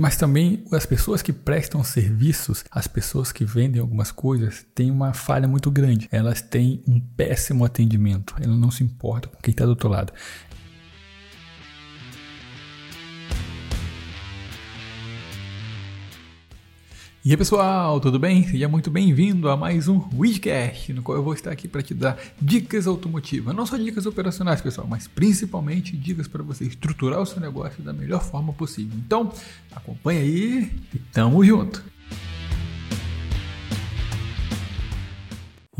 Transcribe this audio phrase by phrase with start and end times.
[0.00, 5.12] Mas também as pessoas que prestam serviços, as pessoas que vendem algumas coisas, têm uma
[5.12, 6.08] falha muito grande.
[6.12, 8.32] Elas têm um péssimo atendimento.
[8.40, 10.12] Elas não se importam com quem está do outro lado.
[17.24, 18.46] E aí pessoal, tudo bem?
[18.46, 21.92] Seja muito bem-vindo a mais um Widcast, no qual eu vou estar aqui para te
[21.92, 23.54] dar dicas automotivas.
[23.56, 27.92] Não só dicas operacionais, pessoal, mas principalmente dicas para você estruturar o seu negócio da
[27.92, 28.96] melhor forma possível.
[29.04, 29.32] Então,
[29.72, 31.82] acompanha aí e tamo junto!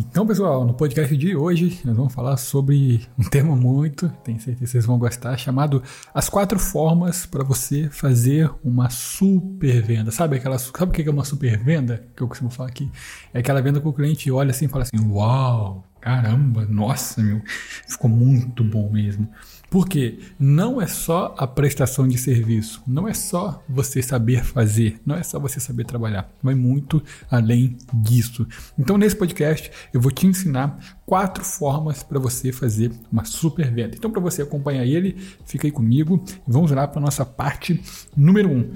[0.01, 4.65] Então, pessoal, no podcast de hoje nós vamos falar sobre um tema muito, tenho certeza
[4.65, 5.83] que vocês vão gostar, chamado
[6.15, 10.13] As Quatro Formas para você fazer uma super venda.
[10.13, 12.89] Sabe, aquela, sabe o que é uma super venda que eu costumo falar aqui?
[13.35, 17.43] É aquela venda que o cliente olha assim e fala assim: Uau, caramba, nossa, meu,
[17.89, 19.29] ficou muito bom mesmo.
[19.71, 25.15] Porque não é só a prestação de serviço, não é só você saber fazer, não
[25.15, 28.47] é só você saber trabalhar, vai muito além disso.
[28.79, 33.95] Então, nesse podcast, eu vou te ensinar quatro formas para você fazer uma super venda.
[33.95, 37.83] Então, para você acompanhar ele, fica aí comigo e vamos lá para a nossa parte
[38.17, 38.73] número um.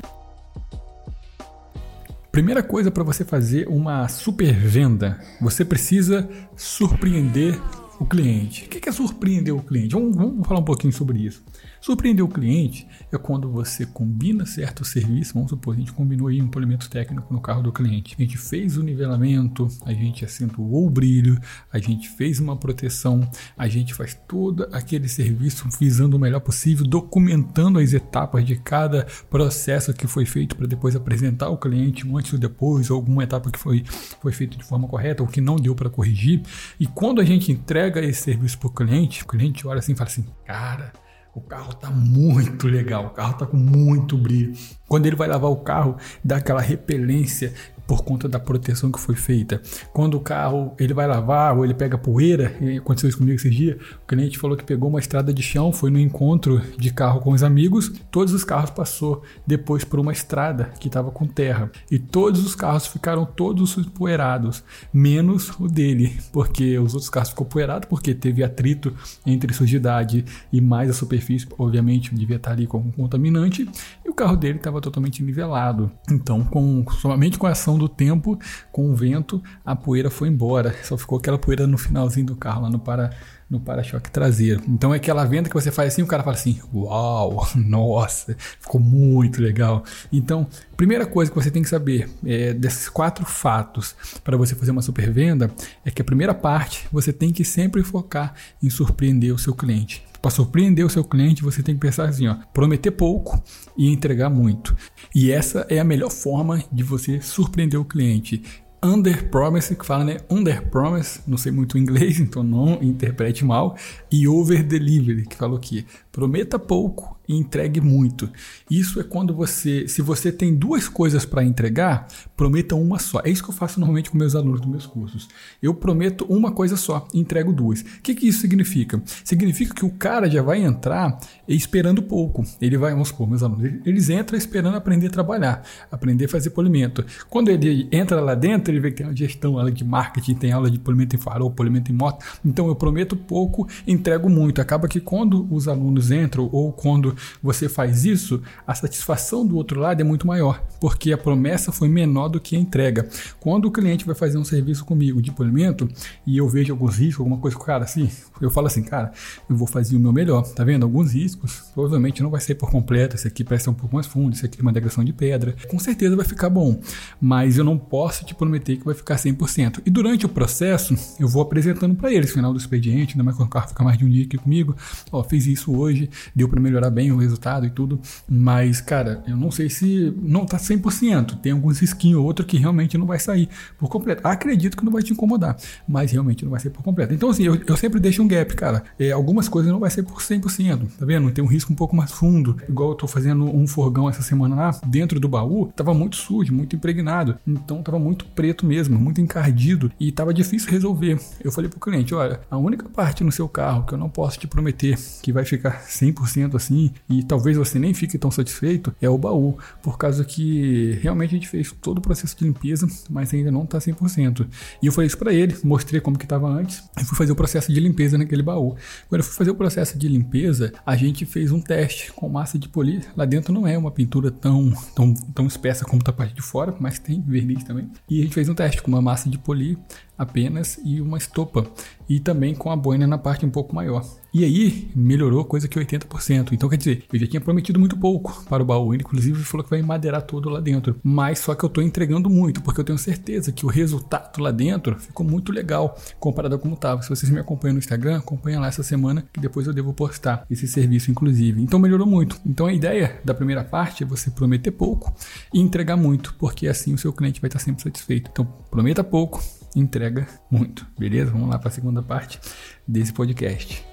[2.31, 7.61] Primeira coisa para você fazer uma super venda, você precisa surpreender
[8.03, 8.64] o cliente.
[8.64, 9.95] O que é surpreender o cliente?
[9.95, 11.42] Vamos, vamos, falar um pouquinho sobre isso.
[11.83, 15.35] Surpreender o cliente é quando você combina certo serviço.
[15.35, 18.15] Vamos supor, a gente combinou aí um polimento técnico no carro do cliente.
[18.17, 21.37] A gente fez o nivelamento, a gente acentuou o brilho,
[21.73, 26.87] a gente fez uma proteção, a gente faz todo aquele serviço visando o melhor possível,
[26.87, 32.17] documentando as etapas de cada processo que foi feito para depois apresentar ao cliente um
[32.17, 33.83] antes ou depois, ou alguma etapa que foi,
[34.21, 36.43] foi feita de forma correta ou que não deu para corrigir.
[36.79, 39.97] E quando a gente entrega esse serviço para o cliente, o cliente olha assim e
[39.97, 40.93] fala assim: cara,
[41.35, 44.55] o carro tá muito legal, o carro tá com muito brilho.
[44.87, 47.55] Quando ele vai lavar o carro, dá aquela repelência
[47.87, 49.61] por conta da proteção que foi feita.
[49.93, 53.77] Quando o carro ele vai lavar ou ele pega poeira, aconteceu isso comigo esses dias,
[54.03, 57.33] o cliente falou que pegou uma estrada de chão, foi no encontro de carro com
[57.33, 61.98] os amigos, todos os carros passou depois por uma estrada que estava com terra e
[61.98, 67.87] todos os carros ficaram todos poeirados, menos o dele, porque os outros carros ficou poeirado
[67.87, 68.95] porque teve atrito
[69.27, 73.69] entre sujidade e mais a superfície, obviamente devia estar ali como contaminante,
[74.05, 75.91] e o carro dele estava totalmente nivelado.
[76.11, 78.39] Então, com somente com a ação do tempo,
[78.71, 80.75] com o vento, a poeira foi embora.
[80.83, 83.11] Só ficou aquela poeira no finalzinho do carro, lá no para
[83.53, 84.63] no para-choque traseiro.
[84.67, 88.81] Então é aquela venda que você faz assim, o cara fala assim: "Uau, nossa, ficou
[88.81, 89.85] muito legal".
[90.11, 93.95] Então, primeira coisa que você tem que saber é, desses quatro fatos
[94.25, 95.51] para você fazer uma super venda
[95.85, 100.03] é que a primeira parte você tem que sempre focar em surpreender o seu cliente.
[100.23, 103.43] Para surpreender o seu cliente, você tem que pensar assim, ó, prometer pouco
[103.77, 104.75] e entregar muito.
[105.13, 108.41] E essa é a melhor forma de você surpreender o cliente
[108.83, 110.19] under promise, que fala, né?
[110.29, 113.77] Under promise, não sei muito inglês, então não interprete mal,
[114.11, 118.28] e over delivery, que falou que prometa pouco e entregue muito.
[118.70, 122.06] Isso é quando você, se você tem duas coisas para entregar,
[122.36, 123.23] prometa uma só.
[123.24, 125.28] É isso que eu faço normalmente com meus alunos dos meus cursos.
[125.62, 127.80] Eu prometo uma coisa só, e entrego duas.
[127.80, 129.00] O que, que isso significa?
[129.25, 131.19] Significa que o cara já vai entrar
[131.49, 132.44] esperando pouco.
[132.61, 136.50] Ele vai, vamos supor, meus alunos, eles entram esperando aprender a trabalhar, aprender a fazer
[136.50, 137.05] polimento.
[137.31, 140.52] Quando ele entra lá dentro, ele vê que tem uma gestão, aula de marketing, tem
[140.52, 142.25] aula de polimento em farol, polimento em moto.
[142.44, 144.61] Então eu prometo pouco, entrego muito.
[144.61, 149.81] Acaba que quando os alunos entram ou quando você faz isso, a satisfação do outro
[149.81, 153.08] lado é muito maior, porque a promessa foi menor do que a entrega.
[153.40, 155.88] Quando o cliente vai fazer um serviço comigo de polimento
[156.26, 158.11] e eu vejo alguns riscos, alguma coisa com o cara assim,
[158.41, 159.12] eu falo assim, cara,
[159.49, 160.85] eu vou fazer o meu melhor, tá vendo?
[160.85, 164.35] Alguns riscos, provavelmente não vai ser por completo, esse aqui parece um pouco mais fundo,
[164.35, 166.81] esse aqui é uma degradação de pedra, com certeza vai ficar bom,
[167.20, 169.82] mas eu não posso te prometer que vai ficar 100%.
[169.85, 173.49] E durante o processo, eu vou apresentando para eles, final do expediente, ainda mais quando
[173.49, 174.75] o carro fica mais de um dia aqui comigo,
[175.11, 175.92] ó, fiz isso hoje,
[176.35, 180.44] deu para melhorar bem o resultado e tudo, mas, cara, eu não sei se não
[180.44, 183.49] tá 100%, tem alguns risquinhos ou outro que realmente não vai sair
[183.79, 184.27] por completo.
[184.27, 185.56] Acredito que não vai te incomodar,
[185.87, 187.15] mas realmente não vai ser por completo.
[187.15, 188.83] Então, assim, eu, eu sempre deixo um gap, cara.
[188.99, 191.31] É, algumas coisas não vai ser por 100%, tá vendo?
[191.31, 194.55] Tem um risco um pouco mais fundo, igual eu tô fazendo um forgão essa semana
[194.55, 199.21] lá, dentro do baú, tava muito sujo, muito impregnado, então tava muito preto mesmo, muito
[199.21, 201.19] encardido e tava difícil resolver.
[201.43, 204.39] Eu falei pro cliente, olha, a única parte no seu carro que eu não posso
[204.39, 209.08] te prometer que vai ficar 100% assim e talvez você nem fique tão satisfeito é
[209.08, 213.32] o baú, por causa que realmente a gente fez todo o processo de limpeza, mas
[213.32, 214.46] ainda não está 100%.
[214.82, 217.37] E eu falei isso para ele, mostrei como que estava antes e fui fazer o
[217.37, 218.76] processo de limpeza naquele baú.
[219.08, 222.58] Quando eu fui fazer o processo de limpeza, a gente fez um teste com massa
[222.58, 223.05] de polir.
[223.17, 226.43] Lá dentro não é uma pintura tão, tão, tão espessa como tá a parte de
[226.43, 227.90] fora, mas tem verniz também.
[228.08, 229.79] E a gente fez um teste com uma massa de polir
[230.17, 231.67] apenas e uma estopa.
[232.09, 234.05] E também com a boina na parte um pouco maior.
[234.35, 236.53] E aí melhorou coisa que 80%.
[236.53, 238.94] Então quer dizer, eu já tinha prometido muito pouco para o baú.
[238.94, 240.97] Ele inclusive falou que vai madeirar todo lá dentro.
[241.03, 244.50] Mas só que eu estou entregando muito, porque eu tenho certeza que o resultado lá
[244.50, 247.03] dentro ficou muito legal comparado a como estava.
[247.03, 250.47] Se vocês me acompanham no Instagram, acompanha lá essa semana que depois eu devo postar
[250.50, 251.62] esse serviço inclusive.
[251.62, 252.41] Então melhorou muito.
[252.44, 255.15] Então a ideia da primeira parte é você prometer pouco
[255.53, 258.31] e entregar muito, porque assim o seu cliente vai estar sempre satisfeito.
[258.32, 259.43] Então prometa pouco,
[259.75, 260.87] entrega muito.
[260.99, 261.31] Beleza?
[261.31, 262.41] Vamos lá para a segunda parte
[262.87, 263.85] desse podcast.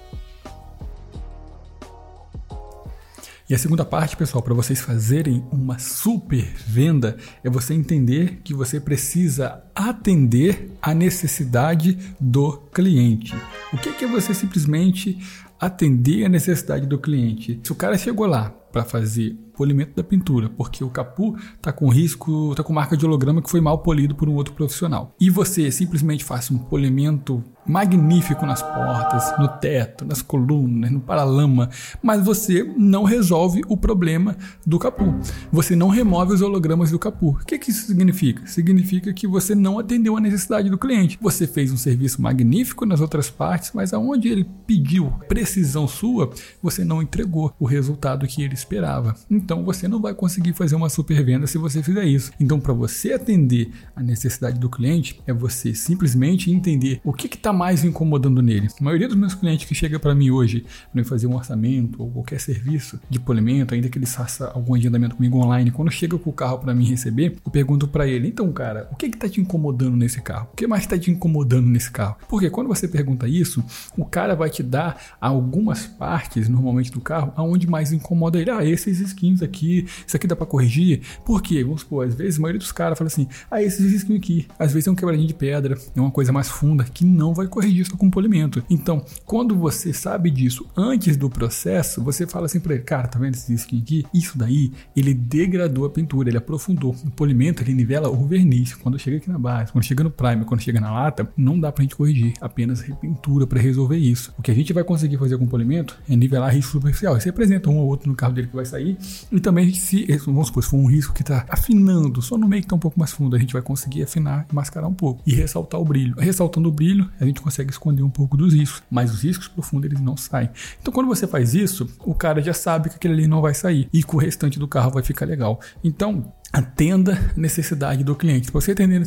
[3.50, 8.54] E a segunda parte, pessoal, para vocês fazerem uma super venda é você entender que
[8.54, 13.34] você precisa atender a necessidade do cliente.
[13.72, 15.18] O que é você simplesmente
[15.58, 17.58] atender a necessidade do cliente?
[17.64, 21.90] Se o cara chegou lá para fazer polimento da pintura, porque o capu está com
[21.90, 25.14] risco, está com marca de holograma que foi mal polido por um outro profissional.
[25.20, 31.68] E você simplesmente faz um polimento magnífico nas portas, no teto, nas colunas, no paralama,
[32.02, 34.36] mas você não resolve o problema
[34.66, 35.14] do capu.
[35.52, 37.30] Você não remove os hologramas do capu.
[37.30, 38.46] O que, que isso significa?
[38.46, 41.18] Significa que você não atendeu a necessidade do cliente.
[41.20, 46.30] Você fez um serviço magnífico nas outras partes, mas aonde ele pediu precisão sua,
[46.62, 49.14] você não entregou o resultado que ele esperava.
[49.30, 52.32] Então você não vai conseguir fazer uma super venda se você fizer isso.
[52.40, 57.50] Então, para você atender a necessidade do cliente, é você simplesmente entender o que está
[57.50, 58.68] está mais incomodando nele?
[58.80, 62.10] A maioria dos meus clientes que chega para mim hoje para fazer um orçamento ou
[62.10, 66.30] qualquer serviço de polimento, ainda que ele faça algum agendamento comigo online, quando chega com
[66.30, 69.40] o carro para mim receber, eu pergunto para ele: então, cara, o que está te
[69.40, 70.48] incomodando nesse carro?
[70.52, 72.16] O que mais está te incomodando nesse carro?
[72.28, 73.62] Porque quando você pergunta isso,
[73.96, 78.50] o cara vai te dar algumas partes, normalmente do carro, aonde mais incomoda ele.
[78.50, 81.00] Ah, esses skins aqui, isso aqui dá para corrigir.
[81.24, 81.62] Por quê?
[81.62, 84.72] Vamos supor, às vezes a maioria dos caras fala assim: ah, esses skins aqui, às
[84.72, 87.82] vezes é um quebradinho de pedra, é uma coisa mais funda que não vai corrigir
[87.82, 88.62] isso com polimento.
[88.68, 93.18] Então, quando você sabe disso antes do processo, você fala assim para ele, cara, tá
[93.18, 94.06] vendo esse skin aqui?
[94.12, 96.94] Isso daí, ele degradou a pintura, ele aprofundou.
[97.04, 98.74] O polimento, ele nivela o verniz.
[98.74, 101.70] Quando chega aqui na base, quando chega no primer, quando chega na lata, não dá
[101.70, 104.32] pra gente corrigir, apenas repintura para resolver isso.
[104.38, 107.18] O que a gente vai conseguir fazer com polimento é nivelar risco superficial.
[107.18, 108.96] Você apresenta um ou outro no carro dele que vai sair,
[109.30, 112.62] e também se, vamos supor, se for um risco que tá afinando, só no meio
[112.62, 115.22] que tá um pouco mais fundo, a gente vai conseguir afinar e mascarar um pouco.
[115.26, 116.14] E ressaltar o brilho.
[116.18, 119.90] Ressaltando o brilho, a gente consegue esconder um pouco dos riscos, mas os riscos profundos
[119.90, 120.50] eles não saem.
[120.80, 123.88] Então quando você faz isso, o cara já sabe que aquele ali não vai sair
[123.92, 125.60] e que o restante do carro vai ficar legal.
[125.82, 128.50] Então atenda a necessidade do cliente.
[128.50, 129.02] Para você atender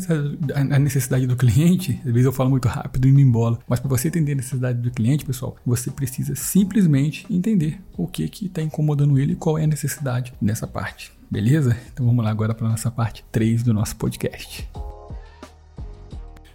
[0.56, 3.90] a necessidade do cliente, às vezes eu falo muito rápido e me embola, mas para
[3.90, 8.62] você atender a necessidade do cliente, pessoal, você precisa simplesmente entender o que que está
[8.62, 11.12] incomodando ele e qual é a necessidade nessa parte.
[11.30, 11.76] Beleza?
[11.92, 14.70] Então vamos lá agora para nossa parte 3 do nosso podcast.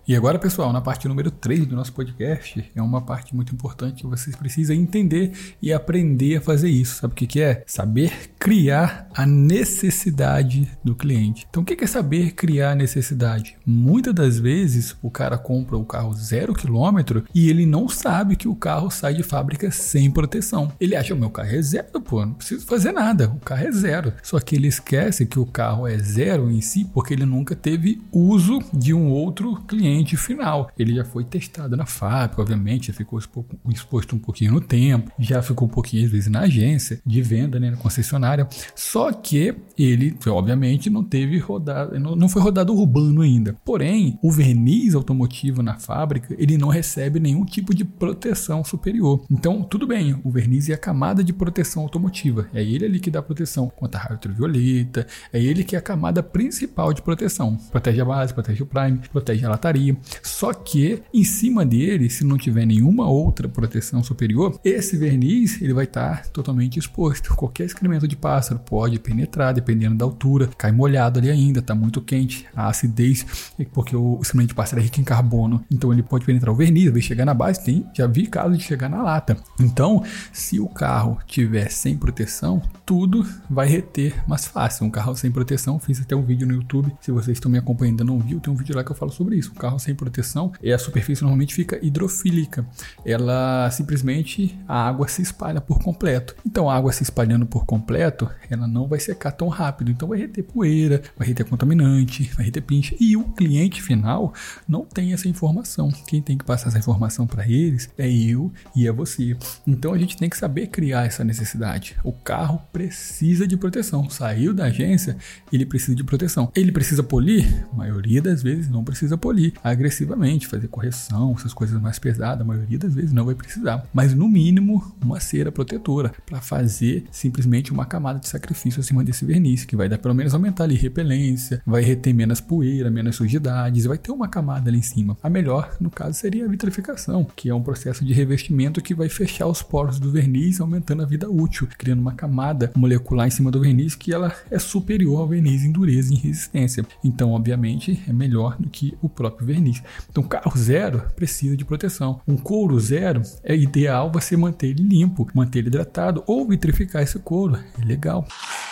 [0.09, 4.01] E agora, pessoal, na parte número 3 do nosso podcast, é uma parte muito importante
[4.01, 7.03] que vocês precisam entender e aprender a fazer isso.
[7.03, 7.63] Sabe o que, que é?
[7.67, 11.47] Saber criar a necessidade do cliente.
[11.51, 13.59] Então, o que é saber criar a necessidade?
[13.67, 18.49] Muitas das vezes o cara compra o carro zero quilômetro e ele não sabe que
[18.49, 20.73] o carro sai de fábrica sem proteção.
[20.81, 23.73] Ele acha, o meu carro é zero, pô, não preciso fazer nada, o carro é
[23.73, 24.15] zero.
[24.23, 28.01] Só que ele esquece que o carro é zero em si porque ele nunca teve
[28.11, 30.71] uso de um outro cliente cliente final.
[30.79, 35.43] Ele já foi testado na fábrica, obviamente, já ficou exposto um pouquinho no tempo, já
[35.43, 38.47] ficou um pouquinho às vezes na agência de venda, né, na concessionária.
[38.75, 43.57] Só que ele, obviamente, não teve rodado, não foi rodado urbano ainda.
[43.65, 49.25] Porém, o verniz automotivo na fábrica, ele não recebe nenhum tipo de proteção superior.
[49.31, 52.49] Então, tudo bem, o verniz é a camada de proteção automotiva.
[52.53, 55.83] É ele ali que dá proteção contra a raio ultravioleta, é ele que é a
[55.83, 57.57] camada principal de proteção.
[57.71, 59.88] Protege a base, protege o prime, protege a lataria
[60.23, 65.73] só que em cima dele, se não tiver nenhuma outra proteção superior, esse verniz ele
[65.73, 67.35] vai estar tá totalmente exposto.
[67.35, 72.01] Qualquer excremento de pássaro pode penetrar, dependendo da altura, cai molhado ali ainda, está muito
[72.01, 76.25] quente, a acidez, porque o excremento de pássaro é rico em carbono, então ele pode
[76.25, 79.37] penetrar o verniz, vai chegar na base, tem, já vi casos de chegar na lata.
[79.61, 80.03] Então,
[80.33, 84.87] se o carro tiver sem proteção, tudo vai reter mais fácil.
[84.87, 87.99] Um carro sem proteção, fiz até um vídeo no YouTube, se vocês estão me acompanhando
[88.05, 89.51] não viu, tem um vídeo lá que eu falo sobre isso.
[89.51, 92.67] Um carro sem proteção, e a superfície normalmente fica hidrofílica.
[93.05, 96.35] Ela simplesmente a água se espalha por completo.
[96.45, 99.91] Então a água se espalhando por completo, ela não vai secar tão rápido.
[99.91, 102.95] Então vai reter poeira, vai reter contaminante, vai reter pincha.
[103.01, 104.33] E o cliente final
[104.67, 105.91] não tem essa informação.
[106.07, 109.37] Quem tem que passar essa informação para eles é eu e é você.
[109.67, 111.97] Então a gente tem que saber criar essa necessidade.
[112.05, 114.09] O carro precisa de proteção.
[114.11, 115.17] Saiu da agência,
[115.53, 116.51] ele precisa de proteção.
[116.55, 117.67] Ele precisa polir?
[117.73, 122.45] A maioria das vezes não precisa polir agressivamente, fazer correção, essas coisas mais pesadas, a
[122.45, 123.85] maioria das vezes não vai precisar.
[123.93, 129.25] Mas no mínimo, uma cera protetora para fazer simplesmente uma camada de sacrifício acima desse
[129.25, 133.85] verniz, que vai dar pelo menos aumentar ali repelência, vai reter menos poeira, menos sujidades,
[133.85, 135.17] vai ter uma camada ali em cima.
[135.23, 139.09] A melhor, no caso, seria a vitrificação, que é um processo de revestimento que vai
[139.09, 143.51] fechar os poros do verniz, aumentando a vida útil, criando uma camada molecular em cima
[143.51, 146.85] do verniz que ela é superior ao verniz em dureza e em resistência.
[147.03, 149.83] Então, obviamente, é melhor do que o próprio verniz.
[150.09, 152.21] Então, carro zero precisa de proteção.
[152.27, 157.19] Um couro zero é ideal você manter ele limpo, manter ele hidratado ou vitrificar esse
[157.19, 157.59] couro.
[157.81, 158.27] É legal.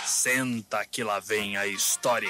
[0.04, 2.28] Senta que lá vem a história.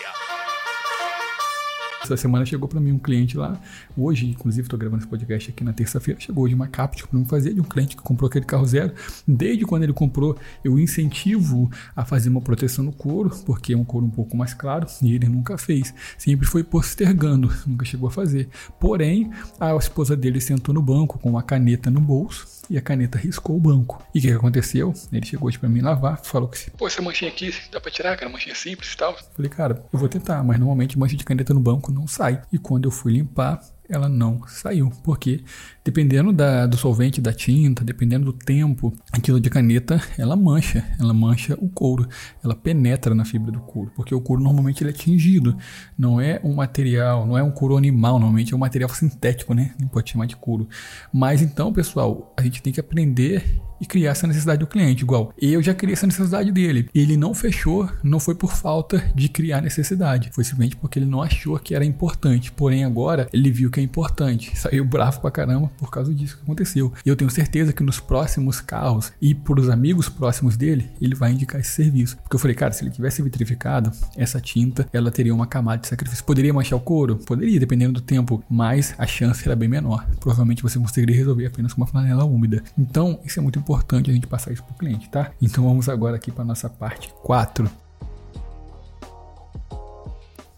[2.02, 3.60] Essa semana chegou para mim um cliente lá,
[3.96, 7.24] hoje, inclusive estou gravando esse podcast aqui na terça-feira, chegou hoje uma capture para me
[7.24, 8.92] fazer de um cliente que comprou aquele carro zero.
[9.26, 13.84] Desde quando ele comprou, eu incentivo a fazer uma proteção no couro, porque é um
[13.84, 15.92] couro um pouco mais claro e ele nunca fez.
[16.16, 18.48] Sempre foi postergando, nunca chegou a fazer.
[18.78, 23.18] Porém, a esposa dele sentou no banco com uma caneta no bolso e a caneta
[23.18, 24.02] riscou o banco.
[24.14, 24.92] E o que, que aconteceu?
[25.12, 28.30] Ele chegou para mim lavar, falou que, pô, essa manchinha aqui dá para tirar, cara,
[28.30, 29.16] manchinha simples e tal.
[29.34, 32.42] Falei, cara, eu vou tentar, mas normalmente mancha de caneta no banco não sai.
[32.52, 35.44] E quando eu fui limpar, ela não saiu, porque
[35.86, 41.14] dependendo da, do solvente da tinta, dependendo do tempo, aquilo de caneta, ela mancha, ela
[41.14, 42.08] mancha o couro,
[42.42, 45.56] ela penetra na fibra do couro, porque o couro normalmente ele é tingido,
[45.96, 49.74] não é um material, não é um couro animal, normalmente é um material sintético, né?
[49.80, 50.68] Não pode chamar de couro.
[51.12, 55.02] Mas então, pessoal, a gente tem que aprender e criar essa necessidade do cliente.
[55.02, 56.88] Igual, eu já criei essa necessidade dele.
[56.94, 61.22] Ele não fechou, não foi por falta de criar necessidade, foi simplesmente porque ele não
[61.22, 62.50] achou que era importante.
[62.52, 64.56] Porém, agora ele viu que é importante.
[64.58, 66.92] Saiu bravo pra caramba por causa disso que aconteceu.
[67.04, 71.14] E eu tenho certeza que nos próximos carros e por os amigos próximos dele, ele
[71.14, 72.16] vai indicar esse serviço.
[72.18, 75.88] Porque eu falei, cara, se ele tivesse vitrificado, essa tinta, ela teria uma camada de
[75.88, 76.24] sacrifício.
[76.24, 77.16] Poderia manchar o couro?
[77.16, 80.06] Poderia, dependendo do tempo, mas a chance era bem menor.
[80.20, 82.62] Provavelmente você conseguiria resolver apenas com uma flanela úmida.
[82.78, 85.30] Então, isso é muito importante a gente passar isso para o cliente, tá?
[85.40, 87.68] Então vamos agora aqui para nossa parte 4.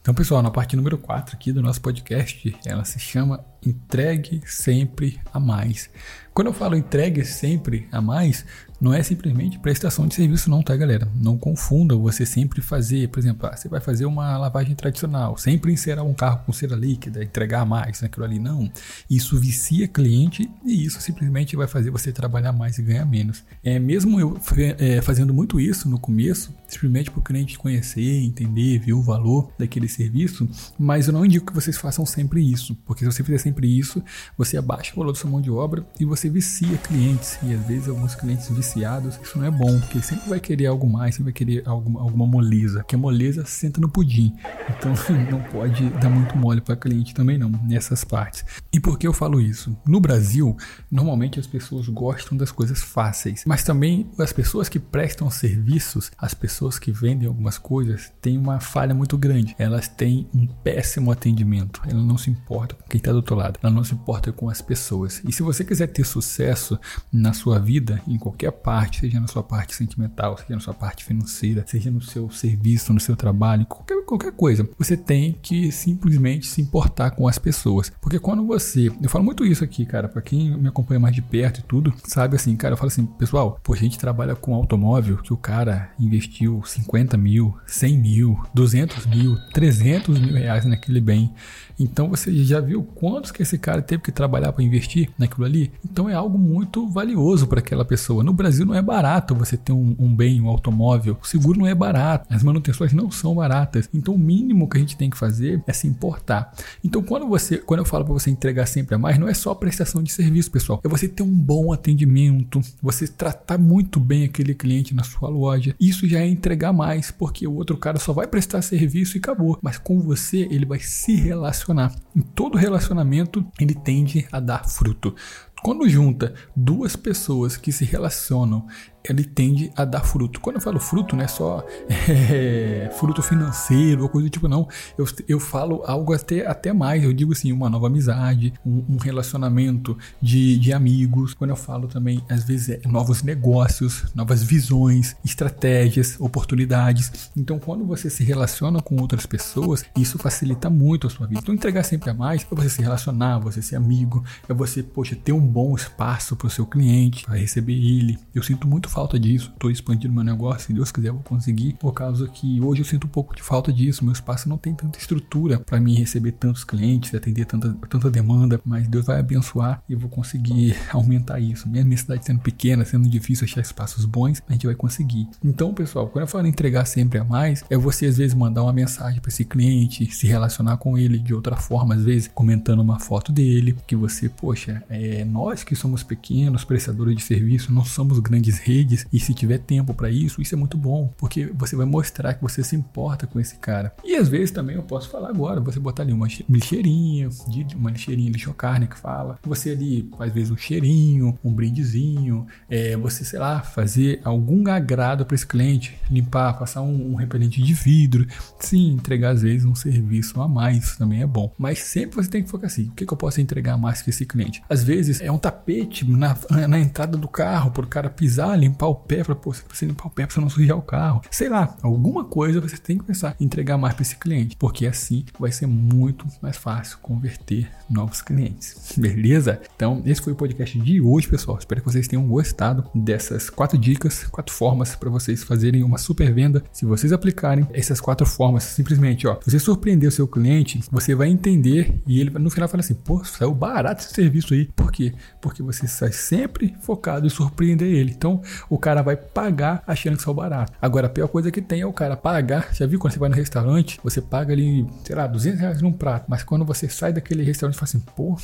[0.08, 5.20] Então, pessoal, na parte número 4 aqui do nosso podcast, ela se chama Entregue Sempre
[5.32, 5.90] a Mais.
[6.38, 8.44] Quando eu falo entregue sempre a mais,
[8.80, 11.10] não é simplesmente prestação de serviço não, tá galera?
[11.16, 15.72] Não confunda você sempre fazer, por exemplo, ah, você vai fazer uma lavagem tradicional, sempre
[15.72, 18.70] encerar um carro com cera líquida, entregar mais naquilo ali, não.
[19.10, 23.42] Isso vicia cliente e isso simplesmente vai fazer você trabalhar mais e ganhar menos.
[23.64, 24.38] É, mesmo eu
[24.78, 29.50] é, fazendo muito isso no começo, simplesmente para o cliente conhecer, entender, ver o valor
[29.58, 30.48] daquele serviço,
[30.78, 34.02] mas eu não indico que vocês façam sempre isso, porque se você fizer sempre isso,
[34.36, 37.66] você abaixa o valor da sua mão de obra e você vicia clientes, e às
[37.66, 41.32] vezes alguns clientes viciados, isso não é bom, porque sempre vai querer algo mais, sempre
[41.32, 44.34] vai querer alguma, alguma moleza, que a moleza senta no pudim,
[44.68, 44.92] então
[45.30, 48.44] não pode dar muito mole para cliente também não, nessas partes.
[48.72, 49.76] E por que eu falo isso?
[49.86, 50.56] No Brasil,
[50.90, 56.34] normalmente as pessoas gostam das coisas fáceis, mas também as pessoas que prestam serviços, as
[56.34, 61.80] pessoas que vendem algumas coisas, têm uma falha muito grande, elas têm um péssimo atendimento,
[61.88, 64.48] elas não se importam com quem está do outro lado, ela não se importa com
[64.48, 65.22] as pessoas.
[65.26, 66.78] E se você quiser ter sucesso
[67.12, 71.04] na sua vida, em qualquer parte, seja na sua parte sentimental, seja na sua parte
[71.04, 76.46] financeira, seja no seu serviço, no seu trabalho, qualquer, qualquer coisa, você tem que simplesmente
[76.46, 77.90] se importar com as pessoas.
[78.00, 78.90] Porque quando você.
[79.00, 81.94] Eu falo muito isso aqui, cara, para quem me acompanha mais de perto e tudo,
[82.04, 85.36] sabe assim, cara, eu falo assim, pessoal, pô, a gente trabalha com automóvel que o
[85.36, 91.32] cara investiu 50 mil, 100 mil, 200 mil, 300 mil reais naquele bem.
[91.78, 95.70] Então você já viu quantos que esse cara teve que trabalhar para investir naquilo ali?
[95.84, 98.24] Então é algo muito valioso para aquela pessoa.
[98.24, 101.16] No Brasil não é barato você ter um, um, bem, um automóvel.
[101.22, 103.88] O seguro não é barato, as manutenções não são baratas.
[103.94, 106.52] Então o mínimo que a gente tem que fazer é se importar.
[106.84, 109.54] Então quando você, quando eu falo para você entregar sempre a mais, não é só
[109.54, 110.80] prestação de serviço, pessoal.
[110.84, 115.74] É você ter um bom atendimento, você tratar muito bem aquele cliente na sua loja.
[115.80, 119.58] Isso já é entregar mais, porque o outro cara só vai prestar serviço e acabou.
[119.62, 121.67] Mas com você ele vai se relacionar
[122.14, 125.14] Em todo relacionamento, ele tende a dar fruto.
[125.62, 128.66] Quando junta duas pessoas que se relacionam
[129.08, 130.40] ele tende a dar fruto.
[130.40, 134.68] Quando eu falo fruto, não é só é, fruto financeiro ou coisa do tipo, não.
[134.96, 137.02] Eu, eu falo algo até, até mais.
[137.02, 141.34] Eu digo assim, uma nova amizade, um, um relacionamento de, de amigos.
[141.34, 147.30] Quando eu falo também, às vezes, é novos negócios, novas visões, estratégias, oportunidades.
[147.36, 151.40] Então, quando você se relaciona com outras pessoas, isso facilita muito a sua vida.
[151.40, 155.16] Então, entregar sempre a mais é você se relacionar, você ser amigo, é você, poxa,
[155.16, 158.18] ter um bom espaço para o seu cliente, para receber ele.
[158.34, 159.50] Eu sinto muito falta disso.
[159.52, 161.74] Estou expandindo meu negócio, se Deus quiser, vou conseguir.
[161.74, 164.04] Por causa que hoje eu sinto um pouco de falta disso.
[164.04, 168.60] Meu espaço não tem tanta estrutura para mim receber tantos clientes, atender tanta, tanta demanda,
[168.64, 171.68] mas Deus vai abençoar e eu vou conseguir aumentar isso.
[171.68, 175.28] Minha necessidade sendo pequena, sendo difícil achar espaços bons, a gente vai conseguir.
[175.42, 178.72] Então, pessoal, quando eu falo entregar sempre a mais, é você às vezes mandar uma
[178.72, 182.98] mensagem para esse cliente, se relacionar com ele de outra forma, às vezes comentando uma
[182.98, 188.18] foto dele, que você, poxa, é, nós que somos pequenos prestadores de serviço, não somos
[188.18, 191.86] grandes redes e se tiver tempo para isso, isso é muito bom, porque você vai
[191.86, 193.94] mostrar que você se importa com esse cara.
[194.04, 197.28] E às vezes também eu posso falar agora, você botar ali uma lixeirinha,
[197.76, 203.24] uma lixeirinha lixocarne que fala, você ali às vezes um cheirinho, um brindezinho, é, você
[203.24, 208.26] sei lá, fazer algum agrado para esse cliente, limpar, passar um, um repelente de vidro,
[208.58, 212.42] sim, entregar às vezes um serviço a mais também é bom, mas sempre você tem
[212.42, 214.62] que focar assim, o que, que eu posso entregar mais que esse cliente?
[214.68, 218.86] Às vezes é um tapete na, na entrada do carro para o cara pisar, limpar
[218.86, 221.20] o pé, para você limpar o pé para você não sujar o carro.
[221.30, 224.86] Sei lá, alguma coisa você tem que pensar em entregar mais para esse cliente, porque
[224.86, 228.94] assim vai ser muito mais fácil converter novos clientes.
[228.96, 229.60] Beleza?
[229.76, 231.58] Então, esse foi o podcast de hoje, pessoal.
[231.58, 236.32] Espero que vocês tenham gostado dessas quatro dicas, quatro formas para vocês fazerem uma super
[236.32, 236.62] venda.
[236.72, 241.28] Se vocês aplicarem essas quatro formas, simplesmente, ó, você surpreender o seu cliente, você vai
[241.28, 244.66] entender e ele no final fala assim: pô, saiu barato esse serviço aí.
[244.74, 245.12] Por quê?
[245.40, 248.12] Porque você está sempre focado em surpreender ele.
[248.12, 250.72] Então, o cara vai pagar achando que saiu barato.
[250.80, 252.74] Agora, a pior coisa que tem é o cara pagar.
[252.74, 255.92] Já viu quando você vai no restaurante, você paga ali, sei lá, 200 reais num
[255.92, 258.36] prato, mas quando você sai daquele restaurante, você fala assim, pô,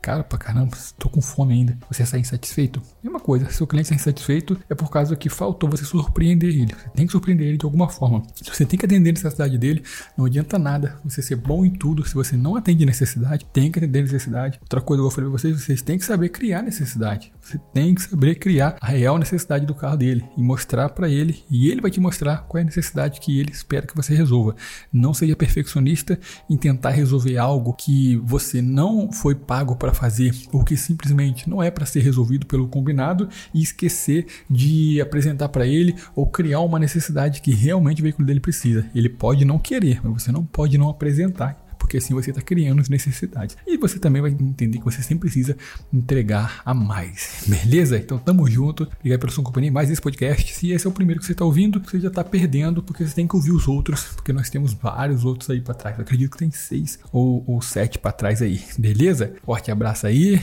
[0.00, 2.82] caro pra caramba, tô com fome ainda, você está insatisfeito.
[3.02, 6.74] Mesma coisa, se o cliente está insatisfeito, é por causa que faltou você surpreender ele.
[6.74, 8.22] Você tem que surpreender ele de alguma forma.
[8.34, 9.82] Se você tem que atender a necessidade dele,
[10.16, 12.06] não adianta nada você ser bom em tudo.
[12.06, 14.58] Se você não atende necessidade, tem que atender necessidade.
[14.60, 17.32] Outra coisa que eu falei pra vocês, vocês têm que saber criar necessidade.
[17.40, 21.42] Você tem que saber criar a real necessidade do carro dele e mostrar para ele,
[21.50, 24.54] e ele vai te mostrar qual é a necessidade que ele espera que você resolva.
[24.92, 30.34] Não seja perfeccionista em tentar resolver algo que você não foi pago para para fazer
[30.52, 35.66] ou que simplesmente não é para ser resolvido pelo combinado e esquecer de apresentar para
[35.66, 38.86] ele ou criar uma necessidade que realmente o veículo dele precisa.
[38.94, 41.59] Ele pode não querer, mas você não pode não apresentar
[41.90, 43.56] porque assim você está criando necessidades.
[43.66, 45.56] E você também vai entender que você sempre precisa
[45.92, 47.44] entregar a mais.
[47.48, 47.96] Beleza?
[47.96, 48.88] Então tamo junto.
[49.00, 49.72] Obrigado pela sua companhia.
[49.72, 50.54] Mais esse podcast.
[50.54, 53.12] Se esse é o primeiro que você está ouvindo, você já está perdendo, porque você
[53.12, 55.98] tem que ouvir os outros, porque nós temos vários outros aí para trás.
[55.98, 58.62] Eu acredito que tem seis ou, ou sete para trás aí.
[58.78, 59.34] Beleza?
[59.42, 60.40] Forte abraço aí.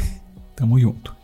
[0.53, 1.16] Tamo junto.